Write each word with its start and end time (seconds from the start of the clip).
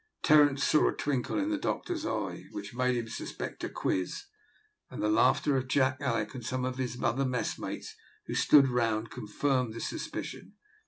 Terence 0.23 0.63
saw 0.63 0.87
a 0.89 0.93
twinkle 0.95 1.37
in 1.37 1.51
the 1.51 1.59
doctor's 1.59 2.07
eye, 2.07 2.45
which 2.49 2.73
made 2.73 2.97
him 2.97 3.07
suspect 3.07 3.63
a 3.63 3.69
quiz, 3.69 4.23
and 4.89 4.99
the 4.99 5.11
laughter 5.11 5.55
of 5.57 5.67
Jack, 5.67 6.01
Alick, 6.01 6.33
and 6.33 6.43
some 6.43 6.65
of 6.65 6.79
his 6.79 6.99
other 7.03 7.23
messmates 7.23 7.93
who 8.25 8.33
stood 8.33 8.67
round, 8.67 9.11
confirmed 9.11 9.75
this 9.75 9.87
suspicion. 9.87 10.53